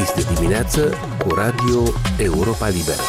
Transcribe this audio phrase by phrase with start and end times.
[0.00, 1.82] Deschis de dimineață cu Radio
[2.16, 3.02] Europa Liberă.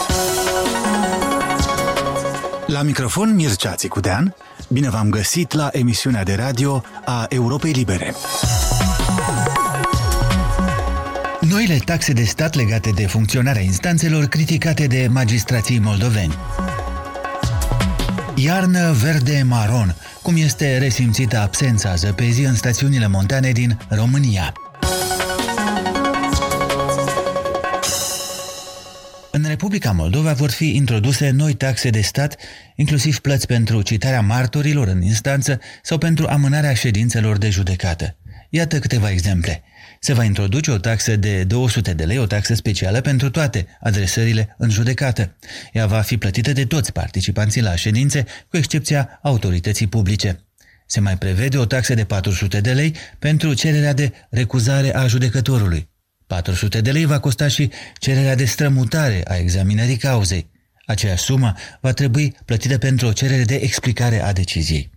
[2.65, 4.35] La microfon Mircea Țicudean,
[4.67, 8.13] bine v-am găsit la emisiunea de radio a Europei Libere.
[11.39, 16.35] Noile taxe de stat legate de funcționarea instanțelor criticate de magistrații moldoveni.
[18.35, 24.53] Iarnă verde-maron, cum este resimțită absența zăpezii în stațiunile montane din România.
[29.61, 32.37] Republica Moldova vor fi introduse noi taxe de stat,
[32.75, 38.17] inclusiv plăți pentru citarea martorilor în instanță sau pentru amânarea ședințelor de judecată.
[38.49, 39.63] Iată câteva exemple.
[39.99, 44.55] Se va introduce o taxă de 200 de lei, o taxă specială pentru toate adresările
[44.57, 45.35] în judecată.
[45.73, 50.45] Ea va fi plătită de toți participanții la ședințe, cu excepția autorității publice.
[50.85, 55.90] Se mai prevede o taxă de 400 de lei pentru cererea de recuzare a judecătorului.
[56.31, 60.49] 400 de lei va costa și cererea de strămutare a examinării cauzei.
[60.85, 64.91] Aceeași sumă va trebui plătită pentru o cerere de explicare a deciziei.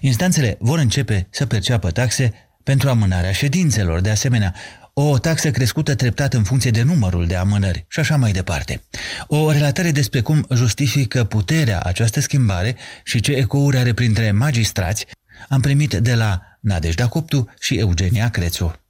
[0.00, 4.54] Instanțele vor începe să perceapă taxe pentru amânarea ședințelor, de asemenea,
[4.92, 8.82] o taxă crescută treptat în funcție de numărul de amânări și așa mai departe.
[9.26, 15.06] O relatare despre cum justifică puterea această schimbare și ce ecouri are printre magistrați
[15.48, 18.85] am primit de la Nadejda Coptu și Eugenia Crețu.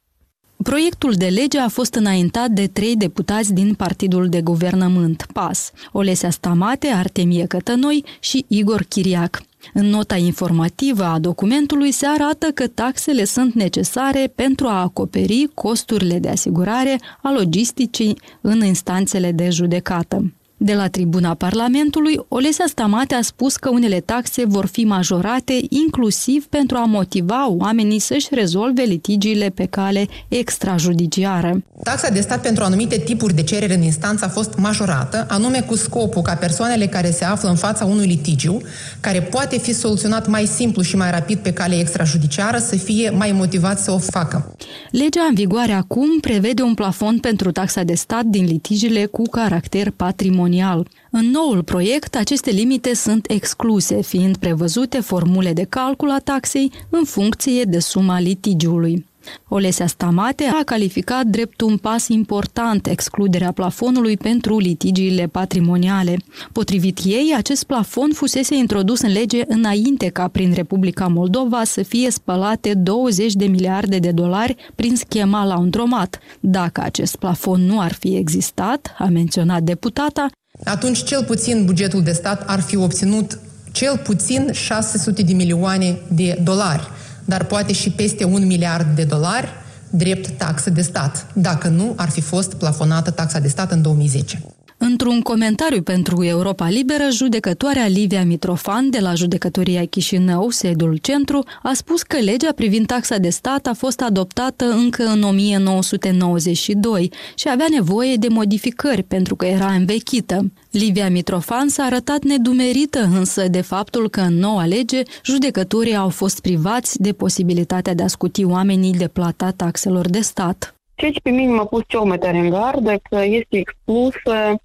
[0.62, 6.30] Proiectul de lege a fost înaintat de trei deputați din Partidul de Guvernământ, PAS, Olesea
[6.30, 9.42] Stamate, Artemie Cătănoi și Igor Chiriac.
[9.74, 16.18] În nota informativă a documentului se arată că taxele sunt necesare pentru a acoperi costurile
[16.18, 20.32] de asigurare a logisticii în instanțele de judecată.
[20.58, 26.46] De la tribuna Parlamentului, Olesea Stamate a spus că unele taxe vor fi majorate inclusiv
[26.46, 31.62] pentru a motiva oamenii să-și rezolve litigiile pe cale extrajudiciară.
[31.82, 35.77] Taxa de stat pentru anumite tipuri de cerere în instanță a fost majorată, anume cu
[35.77, 38.61] scopul ca persoanele care se află în fața unui litigiu,
[39.00, 43.33] care poate fi soluționat mai simplu și mai rapid pe cale extrajudiciară, să fie mai
[43.33, 44.56] motivați să o facă.
[44.90, 49.90] Legea în vigoare acum prevede un plafon pentru taxa de stat din litigiile cu caracter
[49.90, 50.89] patrimonial patrimonial.
[51.11, 57.05] În noul proiect, aceste limite sunt excluse, fiind prevăzute formule de calcul a taxei în
[57.05, 59.07] funcție de suma litigiului.
[59.48, 66.17] Olesea Stamate a calificat drept un pas important excluderea plafonului pentru litigiile patrimoniale.
[66.53, 72.11] Potrivit ei, acest plafon fusese introdus în lege înainte ca prin Republica Moldova să fie
[72.11, 76.19] spălate 20 de miliarde de dolari prin schema la undromat.
[76.41, 80.27] Dacă acest plafon nu ar fi existat, a menționat deputata,
[80.64, 83.39] atunci cel puțin bugetul de stat ar fi obținut
[83.73, 86.89] cel puțin 600 de milioane de dolari
[87.27, 89.48] dar poate și peste un miliard de dolari
[89.91, 94.41] drept taxă de stat, dacă nu ar fi fost plafonată taxa de stat în 2010.
[94.79, 101.73] Într-un comentariu pentru Europa Liberă, judecătoarea Livia Mitrofan de la Judecătoria Chișinău, sediul centru, a
[101.73, 107.67] spus că legea privind taxa de stat a fost adoptată încă în 1992 și avea
[107.70, 110.53] nevoie de modificări pentru că era învechită.
[110.70, 116.41] Livia Mitrofan s-a arătat nedumerită însă de faptul că în noua lege judecătorii au fost
[116.41, 120.75] privați de posibilitatea de a scuti oamenii de plata taxelor de stat.
[120.95, 124.57] Ceea ce pe mine m-a pus cel mai tare în gardă că este exclusă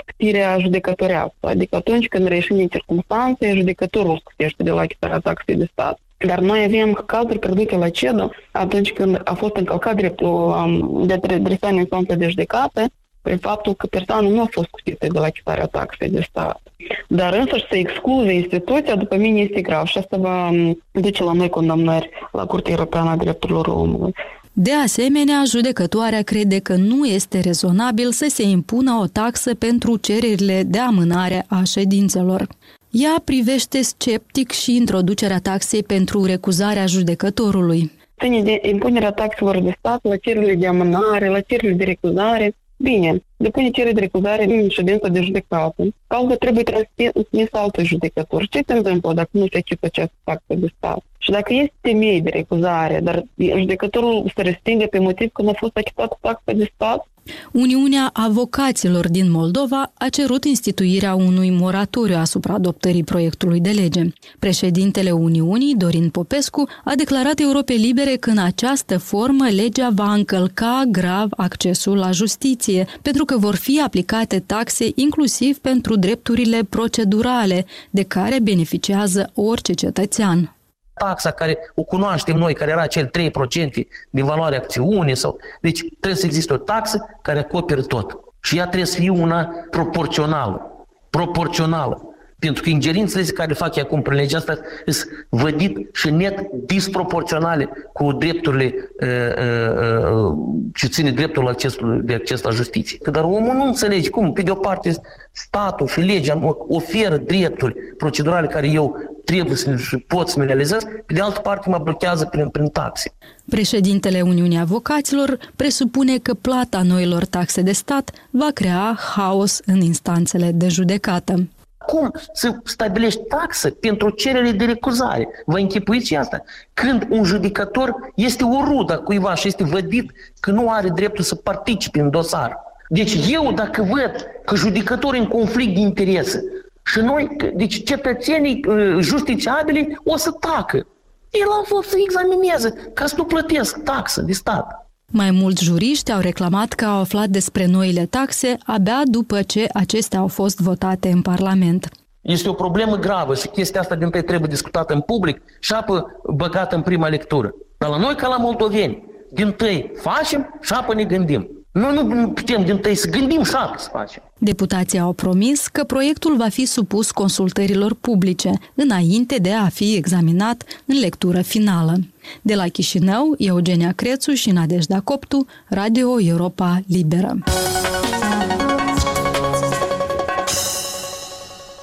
[0.00, 1.36] scutirea judecătorească.
[1.40, 5.98] Adică atunci când reieșim din circunstanțe, judecătorul scutește de la achitarea taxei de stat.
[6.26, 11.12] Dar noi avem cazuri pierdute la CEDO atunci când a fost încălcat dreptul um, de
[11.12, 12.86] adresare în instanță de judecată
[13.22, 16.60] prin faptul că persoana nu a fost scutită de la achitarea taxei de stat.
[17.08, 21.32] Dar însă să excluze instituția, după mine, este grav și asta va um, duce la
[21.32, 24.12] noi condamnări la Curtea Europeană a Drepturilor Omului.
[24.56, 30.62] De asemenea, judecătoarea crede că nu este rezonabil să se impună o taxă pentru cererile
[30.62, 32.46] de amânare a ședințelor.
[32.90, 37.90] Ea privește sceptic și introducerea taxei pentru recuzarea judecătorului.
[38.20, 43.22] Ține de impunerea taxelor de stat la cererile de amânare, la cererile de recuzare, Bine,
[43.36, 45.84] depune cerere de recuzare din ședința de judecată.
[46.06, 48.48] Cauza trebuie transmisă altă judecător.
[48.48, 51.02] Ce se întâmplă dacă nu se achipă această taxă de stat?
[51.18, 55.52] Și dacă este temei de recuzare, dar judecătorul se respinge pe motiv că nu a
[55.56, 57.06] fost achitată taxa de stat,
[57.52, 64.02] Uniunea Avocaților din Moldova a cerut instituirea unui moratoriu asupra adoptării proiectului de lege.
[64.38, 70.82] Președintele Uniunii, Dorin Popescu, a declarat Europei Libere că în această formă legea va încălca
[70.90, 78.02] grav accesul la justiție, pentru că vor fi aplicate taxe inclusiv pentru drepturile procedurale de
[78.02, 80.56] care beneficiază orice cetățean.
[80.94, 85.16] taxa care o cunoaștem noi, care era cel 3% din valoarea acțiunii.
[85.16, 85.38] Sau...
[85.60, 88.18] Deci trebuie să existe o taxă care acoperă tot.
[88.40, 90.86] Și ea trebuie să fie una proporțională.
[91.10, 92.13] Proporțională.
[92.44, 97.68] Pentru că ingerințele care le fac acum prin legea asta sunt vădit și net disproporționale
[97.92, 100.36] cu drepturile uh, uh, uh,
[100.74, 102.98] ce ține dreptul acces, de acces la justiție.
[102.98, 104.92] Că dar omul nu înțelege cum, pe de o parte,
[105.32, 110.82] statul și legea oferă drepturi procedurale care eu trebuie să și pot să mi realizez,
[111.06, 113.14] pe de altă parte mă blochează prin, prin taxe.
[113.50, 120.50] Președintele Uniunii Avocaților presupune că plata noilor taxe de stat va crea haos în instanțele
[120.54, 121.46] de judecată.
[121.94, 125.28] Cum să stabilești taxă pentru cerere de recuzare?
[125.46, 126.44] Vă închipuiți și asta?
[126.72, 131.34] Când un judecător este o rudă cuiva și este vădit că nu are dreptul să
[131.34, 132.58] participe în dosar.
[132.88, 136.44] Deci eu dacă văd că judecătorul în conflict de interese
[136.84, 140.86] și noi, deci cetățenii uh, justiciabili o să tacă.
[141.30, 144.83] El a fost să examineze ca să nu plătesc taxă de stat.
[145.12, 150.18] Mai mulți juriști au reclamat că au aflat despre noile taxe abia după ce acestea
[150.18, 151.88] au fost votate în Parlament.
[152.20, 156.74] Este o problemă gravă și chestia asta din trebuie discutată în public și apă băgată
[156.74, 157.54] în prima lectură.
[157.78, 161.63] Dar la noi, ca la moldoveni, din tăi facem și apă ne gândim.
[161.74, 164.22] Noi nu putem din tăi să gândim și apă să facem.
[164.38, 170.62] Deputații au promis că proiectul va fi supus consultărilor publice, înainte de a fi examinat
[170.84, 171.96] în lectură finală.
[172.42, 177.38] De la Chișinău, Eugenia Crețu și Nadejda Coptu, Radio Europa Liberă.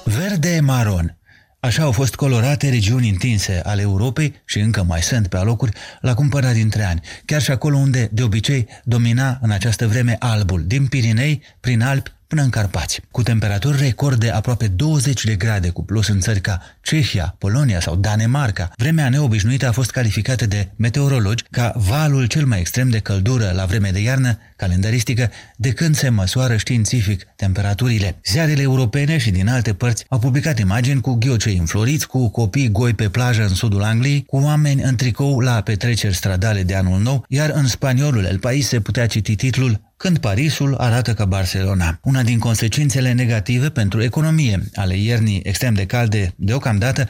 [0.04, 1.16] Verde maron.
[1.64, 6.14] Așa au fost colorate regiuni întinse ale Europei și încă mai sunt pe alocuri la
[6.14, 10.86] cumpărat dintre ani, chiar și acolo unde de obicei domina în această vreme albul, din
[10.86, 15.84] Pirinei, prin Alpi până în Carpați, cu temperaturi record de aproape 20 de grade cu
[15.84, 18.70] plus în țări ca Cehia, Polonia sau Danemarca.
[18.76, 23.64] Vremea neobișnuită a fost calificată de meteorologi ca valul cel mai extrem de căldură la
[23.64, 28.18] vreme de iarnă calendaristică de când se măsoară științific temperaturile.
[28.24, 32.94] Ziarele europene și din alte părți au publicat imagini cu ghiocei înfloriți, cu copii goi
[32.94, 37.24] pe plajă în sudul Angliei, cu oameni în tricou la petreceri stradale de anul nou,
[37.28, 41.98] iar în spaniolul El País se putea citi titlul când Parisul arată ca Barcelona.
[42.02, 47.08] Una din consecințele negative pentru economie ale iernii extrem de calde deocamdată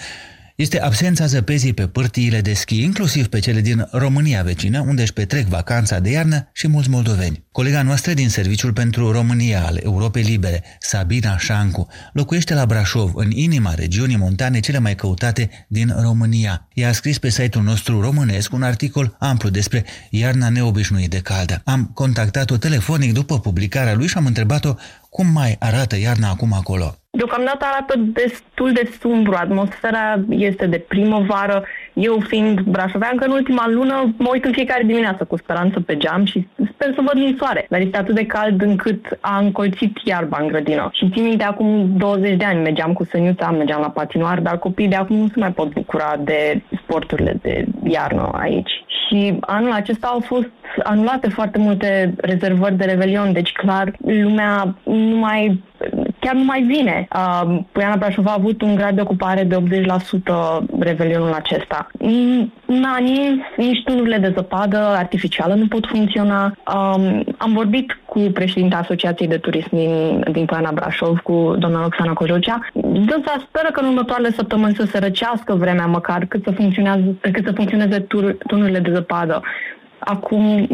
[0.62, 5.12] este absența zăpezii pe pârtiile de schi, inclusiv pe cele din România vecină, unde își
[5.12, 7.44] petrec vacanța de iarnă și mulți moldoveni.
[7.52, 13.30] Colega noastră din Serviciul pentru România al Europei Libere, Sabina Șancu, locuiește la Brașov, în
[13.30, 16.68] inima regiunii montane cele mai căutate din România.
[16.74, 21.60] Ea a scris pe site-ul nostru românesc un articol amplu despre iarna neobișnuit de caldă.
[21.64, 24.74] Am contactat-o telefonic după publicarea lui și am întrebat-o
[25.10, 27.01] cum mai arată iarna acum acolo.
[27.18, 29.34] Deocamdată arată destul de sumbru.
[29.34, 31.64] Atmosfera este de primăvară.
[31.92, 36.24] Eu fiind brașoveancă, în ultima lună mă uit în fiecare dimineață cu speranță pe geam
[36.24, 37.66] și sper să văd din soare.
[37.68, 40.90] Dar este atât de cald încât a încolțit iarba în grădină.
[40.92, 44.88] Și țin minte, acum 20 de ani mergeam cu săniuța, mergeam la patinoar, dar copiii
[44.88, 48.70] de acum nu se mai pot bucura de sporturile de iarnă aici.
[48.86, 50.50] Și anul acesta au fost
[50.82, 55.62] anulate foarte multe rezervări de revelion, deci clar lumea nu mai
[56.24, 57.08] chiar nu mai vine.
[57.16, 59.62] Uh, Puiana Brașov a avut un grad de ocupare de 80%
[60.78, 61.86] revelionul acesta.
[62.66, 66.44] Nani, nici tunurile de zăpadă artificială nu pot funcționa.
[66.44, 72.12] Um, am vorbit cu președinta Asociației de Turism din, din Poiana Brașov, cu doamna Oxana
[72.12, 72.60] Cojocea.
[72.82, 77.44] Dânsa speră că în următoarele săptămâni să se răcească vremea măcar cât să, funcționeze, cât
[77.44, 79.42] să funcționeze tur, tunurile de zăpadă.
[80.04, 80.68] Acum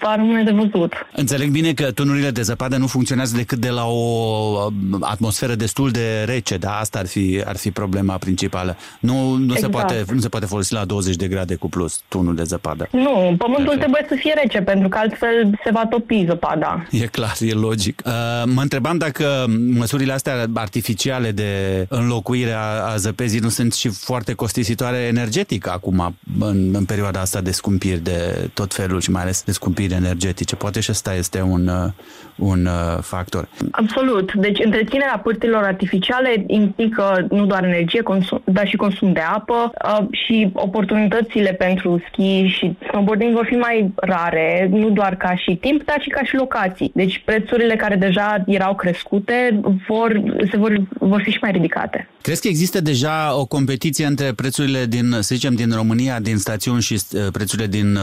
[0.00, 0.92] va rămâne de văzut.
[1.16, 4.68] Înțeleg bine că tunurile de zăpadă nu funcționează decât de la o
[5.00, 8.76] atmosferă destul de rece, dar asta ar fi, ar fi problema principală.
[9.00, 9.60] Nu, nu, exact.
[9.60, 12.88] se poate, nu se poate folosi la 20 de grade cu plus tunul de zăpadă.
[12.90, 13.78] Nu, pământul Așa.
[13.78, 16.86] trebuie să fie rece, pentru că altfel se va topi zăpada.
[16.90, 18.02] E clar, e logic.
[18.06, 18.12] Uh,
[18.44, 19.46] mă întrebam dacă
[19.78, 26.16] măsurile astea artificiale de înlocuire a, a zăpezii nu sunt și foarte costisitoare energetic acum,
[26.40, 30.56] în, în perioada asta de scumpiri de tot felul și mai ales de scumpiri energetice.
[30.56, 31.90] Poate și ăsta este un, uh,
[32.36, 33.48] un uh, factor.
[33.70, 34.32] Absolut.
[34.34, 40.06] Deci întreținerea pârtilor artificiale implică nu doar energie, consum, dar și consum de apă uh,
[40.10, 45.84] și oportunitățile pentru ski și snowboarding vor fi mai rare, nu doar ca și timp,
[45.84, 46.90] dar și ca și locații.
[46.94, 52.08] Deci prețurile care deja erau crescute vor, se vor, vor fi și mai ridicate.
[52.20, 56.80] Crezi că există deja o competiție între prețurile din, să zicem, din România, din stațiuni
[56.80, 57.02] și
[57.32, 57.98] prețurile din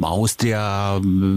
[0.00, 0.62] Austria,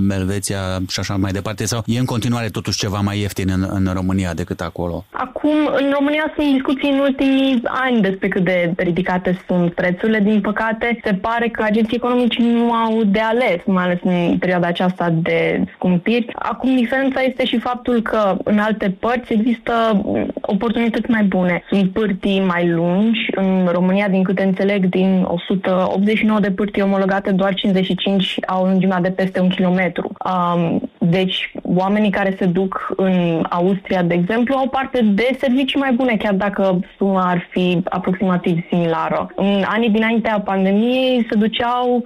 [0.10, 1.66] Elveția și așa mai departe?
[1.66, 5.06] Sau e în continuare totuși ceva mai ieftin în, în România decât acolo?
[5.12, 10.20] Acum, în România sunt discuții în ultimii ani despre cât de ridicate sunt prețurile.
[10.20, 14.68] Din păcate, se pare că agenții economici nu au de ales, mai ales în perioada
[14.68, 16.32] aceasta de scumpiri.
[16.36, 20.02] Acum, diferența este și faptul că în alte părți există
[20.42, 21.64] oportunități mai bune.
[21.70, 23.20] Sunt pârtii mai lungi.
[23.36, 29.10] În România, din câte înțeleg, din 189 de pârtii omologate, doar 55 au lungimea de
[29.10, 30.12] peste un kilometru.
[30.26, 35.94] Um, deci, oamenii care se duc în Austria, de exemplu, au parte de servicii mai
[35.94, 39.32] bune, chiar dacă suma ar fi aproximativ similară.
[39.36, 42.04] În anii dinaintea pandemiei se duceau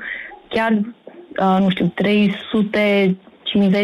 [0.48, 3.18] chiar, uh, nu știu, 300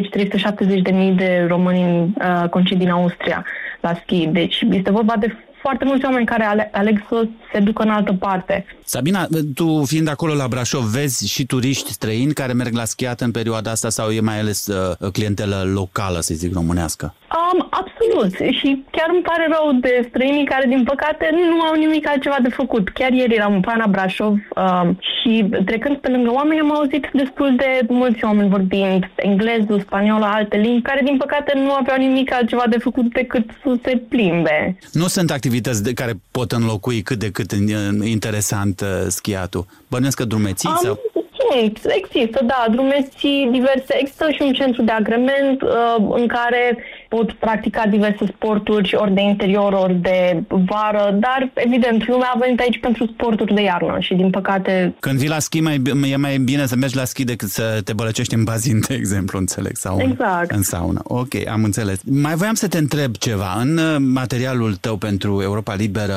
[0.09, 3.45] 370 de mii de români uh, concedii în Austria
[3.81, 4.27] la schi.
[4.27, 8.65] Deci este vorba de foarte mulți oameni care aleg să se ducă în altă parte.
[8.83, 13.31] Sabina, tu fiind acolo la Brașov, vezi și turiști străini care merg la schiat în
[13.31, 17.13] perioada asta sau e mai ales uh, clientelă locală, să zic, românească?
[18.13, 18.53] Um, absolut.
[18.59, 22.49] Și chiar îmi pare rău de străinii care, din păcate, nu au nimic altceva de
[22.49, 22.89] făcut.
[22.89, 27.55] Chiar ieri eram în Pana Brașov um, și trecând pe lângă oameni am auzit destul
[27.55, 32.63] de mulți oameni vorbind engleză, spaniolă, alte limbi, care, din păcate, nu aveau nimic altceva
[32.69, 34.77] de făcut decât să se plimbe.
[34.91, 37.51] Nu sunt activități de care pot înlocui cât de cât
[38.03, 39.65] interesant uh, schiatul.
[39.89, 40.99] Bănuiesc că drumeții um, sau...
[41.51, 43.97] Sunt, există, da, drumeții diverse.
[43.99, 46.77] Există și un centru de agrement uh, în care
[47.15, 52.59] pot practica diverse sporturi, ori de interior, ori de vară, dar, evident, lumea a venit
[52.59, 54.95] aici pentru sporturi de iarnă și, din păcate...
[54.99, 57.93] Când vii la schi, mai, e mai bine să mergi la schi decât să te
[57.93, 60.51] bălăcești în bazin, de exemplu, înțeleg, sau exact.
[60.51, 60.99] în saună.
[61.03, 62.01] Ok, am înțeles.
[62.05, 63.57] Mai voiam să te întreb ceva.
[63.59, 66.15] În uh, materialul tău pentru Europa Liberă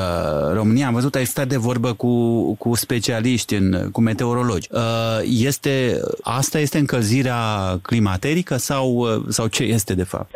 [0.53, 4.67] România, am văzut, ai stat de vorbă cu, cu specialiști, în, cu meteorologi.
[4.71, 4.81] Uh,
[5.23, 7.35] este, asta este încălzirea
[7.81, 10.35] climaterică sau, uh, sau ce este, de fapt?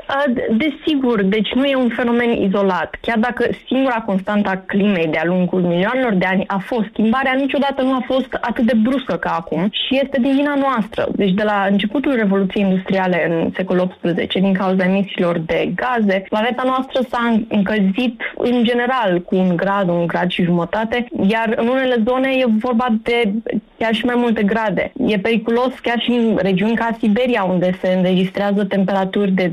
[0.58, 2.96] Desigur, deci nu e un fenomen izolat.
[3.02, 7.82] Chiar dacă singura constantă a climei de-a lungul milioanelor de ani a fost schimbarea, niciodată
[7.82, 11.08] nu a fost atât de bruscă ca acum și este din vina noastră.
[11.16, 16.64] Deci de la începutul Revoluției Industriale în secolul XVIII, din cauza emisiilor de gaze, planeta
[16.66, 22.04] noastră s-a încălzit în general cu un grad, un grad și jumătate, iar în unele
[22.08, 23.32] zone e vorba de
[23.78, 24.92] chiar și mai multe grade.
[25.08, 29.52] E periculos chiar și în regiuni ca Siberia, unde se înregistrează temperaturi de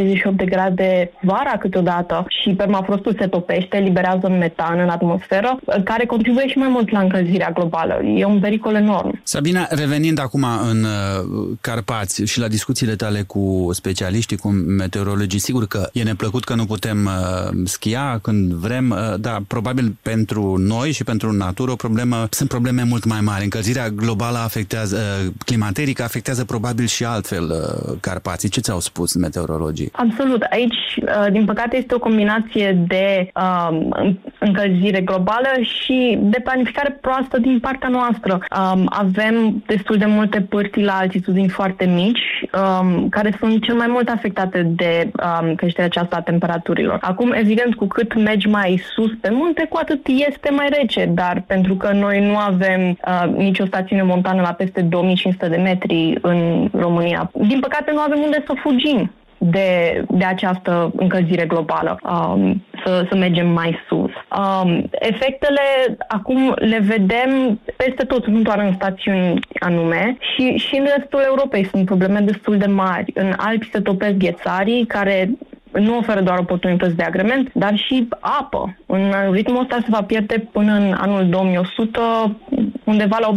[0.00, 6.48] 37-38 de grade vara câteodată și permafrostul se topește, liberează metan în atmosferă, care contribuie
[6.48, 8.00] și mai mult la încălzirea globală.
[8.16, 9.20] E un pericol enorm.
[9.22, 15.66] Sabina, revenind acum în uh, Carpați și la discuțiile tale cu specialiștii, cu meteorologii, sigur
[15.66, 20.92] că e neplăcut că nu putem uh, schia când vrem, uh, dar probabil pentru noi
[20.92, 23.44] și pentru natură o problemă, sunt probleme mult mai mari.
[23.44, 24.98] Încălzirea globală afectează,
[25.44, 27.54] climaterică afectează probabil și altfel
[28.00, 28.48] Carpații.
[28.48, 29.89] Ce ți-au spus meteorologii?
[29.92, 30.42] Absolut.
[30.42, 30.98] Aici,
[31.30, 37.88] din păcate, este o combinație de um, încălzire globală și de planificare proastă din partea
[37.88, 38.32] noastră.
[38.32, 43.86] Um, avem destul de multe pârtii la altitudini foarte mici, um, care sunt cel mai
[43.88, 46.98] mult afectate de um, creșterea aceasta a temperaturilor.
[47.00, 51.44] Acum, evident, cu cât mergi mai sus pe munte, cu atât este mai rece, dar
[51.46, 56.68] pentru că noi nu avem uh, nicio stațiune montană la peste 2500 de metri în
[56.72, 59.10] România, din păcate nu avem unde să fugim
[59.42, 64.10] de, de această încălzire globală, um, să, să mergem mai sus.
[64.38, 65.60] Um, efectele
[66.08, 71.64] acum le vedem peste tot, nu doar în stațiuni anume, și, și în restul Europei
[71.64, 73.12] sunt probleme destul de mari.
[73.14, 75.30] În Alpi se topesc ghețarii care
[75.72, 78.76] nu oferă doar oportunități de agrement, dar și apă.
[78.86, 82.00] În ritmul ăsta se va pierde până în anul 2100
[82.90, 83.30] undeva la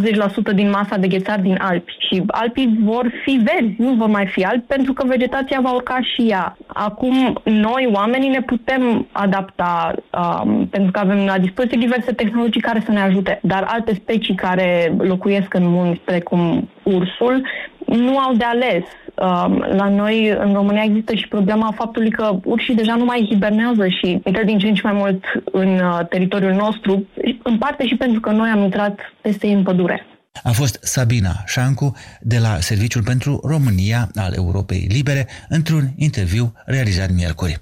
[0.51, 1.95] 80% din masa de ghețar din Alpi.
[2.09, 5.99] Și Alpii vor fi verzi, nu vor mai fi albi, pentru că vegetația va urca
[6.01, 6.57] și ea.
[6.67, 9.95] Acum, noi, oamenii, ne putem adapta
[10.43, 14.35] um, pentru că avem la dispoziție diverse tehnologii care să ne ajute, dar alte specii
[14.35, 17.47] care locuiesc în munți, precum ursul,
[17.85, 18.83] nu au de ales.
[19.15, 23.87] Um, la noi, în România, există și problema faptului că urșii deja nu mai hibernează
[23.87, 27.07] și intră din ce în ce mai mult în uh, teritoriul nostru,
[27.43, 30.05] în parte și pentru că noi am intrat peste ei în pădure.
[30.43, 37.09] A fost Sabina Șancu de la Serviciul pentru România al Europei Libere într-un interviu realizat
[37.15, 37.61] miercuri.